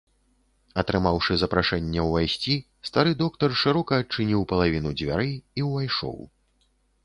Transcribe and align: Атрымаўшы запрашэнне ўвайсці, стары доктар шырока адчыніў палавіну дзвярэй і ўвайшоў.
Атрымаўшы 0.81 1.33
запрашэнне 1.41 2.05
ўвайсці, 2.07 2.55
стары 2.91 3.11
доктар 3.21 3.49
шырока 3.67 4.01
адчыніў 4.07 4.41
палавіну 4.55 4.97
дзвярэй 4.99 5.33
і 5.37 5.61
ўвайшоў. 5.71 6.17